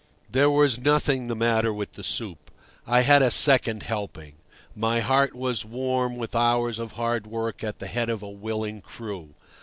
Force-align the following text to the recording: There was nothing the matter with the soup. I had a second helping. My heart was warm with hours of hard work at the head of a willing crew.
There 0.31 0.49
was 0.49 0.79
nothing 0.79 1.27
the 1.27 1.35
matter 1.35 1.71
with 1.71 1.91
the 1.91 2.03
soup. 2.03 2.49
I 2.87 3.01
had 3.01 3.21
a 3.21 3.29
second 3.29 3.83
helping. 3.83 4.33
My 4.75 4.99
heart 4.99 5.35
was 5.35 5.63
warm 5.63 6.17
with 6.17 6.35
hours 6.35 6.79
of 6.79 6.93
hard 6.93 7.27
work 7.27 7.63
at 7.63 7.77
the 7.77 7.85
head 7.85 8.09
of 8.09 8.23
a 8.23 8.29
willing 8.31 8.81
crew. 8.81 9.35